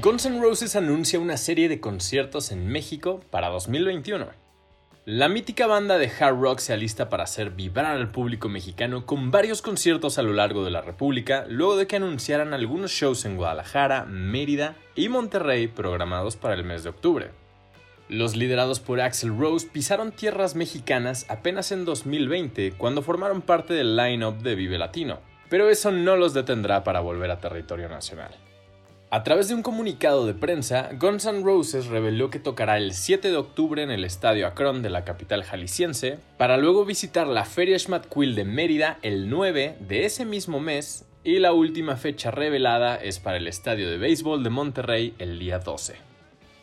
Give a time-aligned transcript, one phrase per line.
[0.00, 4.28] Guns N' Roses anuncia una serie de conciertos en México para 2021.
[5.04, 9.30] La mítica banda de hard rock se alista para hacer vibrar al público mexicano con
[9.30, 13.36] varios conciertos a lo largo de la República, luego de que anunciaran algunos shows en
[13.36, 17.30] Guadalajara, Mérida y Monterrey programados para el mes de octubre.
[18.08, 23.98] Los liderados por Axel Rose pisaron tierras mexicanas apenas en 2020 cuando formaron parte del
[23.98, 25.20] line-up de Vive Latino,
[25.50, 28.34] pero eso no los detendrá para volver a territorio nacional.
[29.14, 33.30] A través de un comunicado de prensa, Guns N' Roses reveló que tocará el 7
[33.30, 37.78] de octubre en el Estadio Akron de la capital jalisciense, para luego visitar la Feria
[37.78, 43.20] Schmatquil de Mérida el 9 de ese mismo mes, y la última fecha revelada es
[43.20, 45.94] para el Estadio de Béisbol de Monterrey el día 12.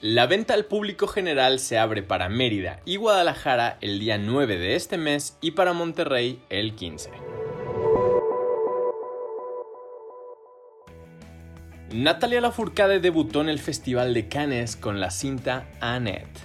[0.02, 4.76] La venta al público general se abre para Mérida y Guadalajara el día 9 de
[4.76, 7.12] este mes y para Monterrey el 15.
[11.94, 16.40] Natalia Lafourcade debutó en el Festival de Cannes con la cinta Annette.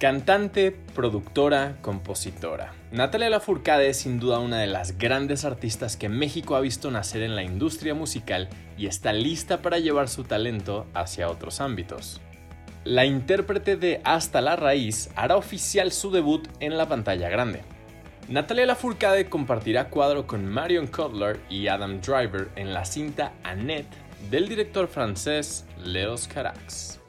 [0.00, 2.72] Cantante, productora, compositora.
[2.90, 7.22] Natalia Lafourcade es sin duda una de las grandes artistas que México ha visto nacer
[7.22, 8.48] en la industria musical
[8.78, 12.22] y está lista para llevar su talento hacia otros ámbitos.
[12.84, 17.60] La intérprete de Hasta la Raíz hará oficial su debut en la pantalla grande.
[18.30, 24.48] Natalia Lafourcade compartirá cuadro con Marion Cutler y Adam Driver en la cinta Annette del
[24.48, 27.00] director francés Leos Carax.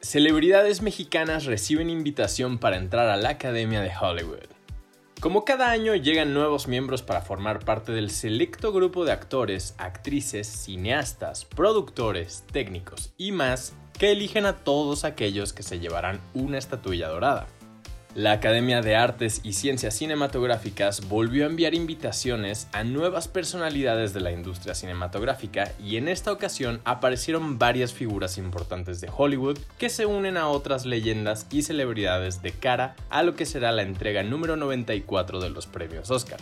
[0.00, 4.46] Celebridades mexicanas reciben invitación para entrar a la Academia de Hollywood.
[5.20, 10.46] Como cada año llegan nuevos miembros para formar parte del selecto grupo de actores, actrices,
[10.46, 17.08] cineastas, productores, técnicos y más que eligen a todos aquellos que se llevarán una estatuilla
[17.08, 17.46] dorada.
[18.16, 24.20] La Academia de Artes y Ciencias Cinematográficas volvió a enviar invitaciones a nuevas personalidades de
[24.20, 30.06] la industria cinematográfica y en esta ocasión aparecieron varias figuras importantes de Hollywood que se
[30.06, 34.56] unen a otras leyendas y celebridades de cara a lo que será la entrega número
[34.56, 36.40] 94 de los premios Oscar.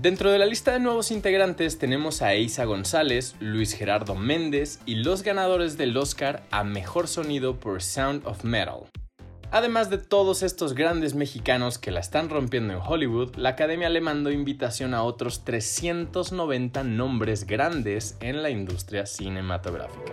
[0.00, 4.94] Dentro de la lista de nuevos integrantes tenemos a Isa González, Luis Gerardo Méndez y
[4.94, 8.84] los ganadores del Oscar a Mejor Sonido por Sound of Metal.
[9.52, 14.00] Además de todos estos grandes mexicanos que la están rompiendo en Hollywood, la Academia le
[14.00, 20.12] mandó invitación a otros 390 nombres grandes en la industria cinematográfica.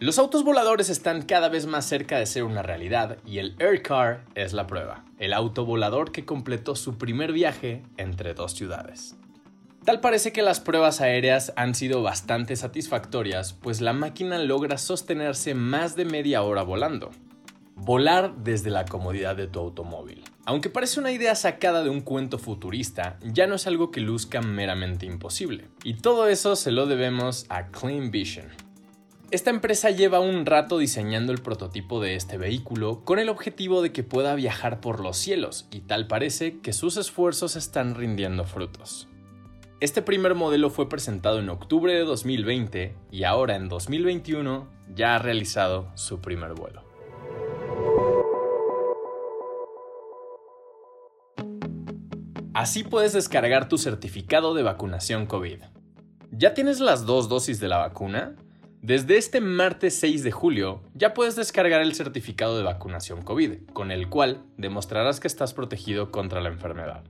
[0.00, 3.82] Los autos voladores están cada vez más cerca de ser una realidad y el Air
[3.82, 9.17] Car es la prueba, el auto volador que completó su primer viaje entre dos ciudades.
[9.88, 15.54] Tal parece que las pruebas aéreas han sido bastante satisfactorias, pues la máquina logra sostenerse
[15.54, 17.10] más de media hora volando.
[17.74, 20.22] Volar desde la comodidad de tu automóvil.
[20.44, 24.42] Aunque parece una idea sacada de un cuento futurista, ya no es algo que luzca
[24.42, 25.68] meramente imposible.
[25.82, 28.48] Y todo eso se lo debemos a Clean Vision.
[29.30, 33.90] Esta empresa lleva un rato diseñando el prototipo de este vehículo con el objetivo de
[33.92, 39.08] que pueda viajar por los cielos y tal parece que sus esfuerzos están rindiendo frutos.
[39.80, 45.18] Este primer modelo fue presentado en octubre de 2020 y ahora en 2021 ya ha
[45.20, 46.82] realizado su primer vuelo.
[52.54, 55.60] Así puedes descargar tu certificado de vacunación COVID.
[56.32, 58.34] ¿Ya tienes las dos dosis de la vacuna?
[58.82, 63.92] Desde este martes 6 de julio ya puedes descargar el certificado de vacunación COVID, con
[63.92, 67.04] el cual demostrarás que estás protegido contra la enfermedad.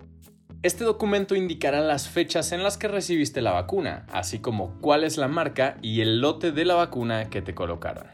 [0.60, 5.16] Este documento indicará las fechas en las que recibiste la vacuna, así como cuál es
[5.16, 8.08] la marca y el lote de la vacuna que te colocaron.